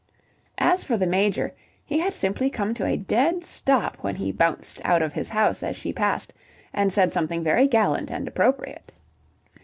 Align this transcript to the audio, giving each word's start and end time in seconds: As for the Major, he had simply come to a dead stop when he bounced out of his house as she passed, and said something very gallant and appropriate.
As 0.57 0.83
for 0.83 0.97
the 0.97 1.05
Major, 1.05 1.53
he 1.85 1.99
had 1.99 2.15
simply 2.15 2.49
come 2.49 2.73
to 2.73 2.87
a 2.87 2.97
dead 2.97 3.43
stop 3.43 3.97
when 4.01 4.15
he 4.15 4.31
bounced 4.31 4.81
out 4.83 5.03
of 5.03 5.13
his 5.13 5.29
house 5.29 5.61
as 5.61 5.75
she 5.75 5.93
passed, 5.93 6.33
and 6.73 6.91
said 6.91 7.11
something 7.11 7.43
very 7.43 7.67
gallant 7.67 8.09
and 8.09 8.27
appropriate. 8.27 8.93